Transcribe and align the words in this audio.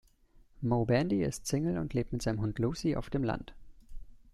Moe 0.63 0.83
Bandy 0.87 1.21
ist 1.21 1.45
Single 1.45 1.77
und 1.77 1.93
lebt 1.93 2.11
mit 2.11 2.23
seinem 2.23 2.41
Hund 2.41 2.57
Lucy 2.57 2.95
auf 2.95 3.11
dem 3.11 3.23
Land. 3.23 3.53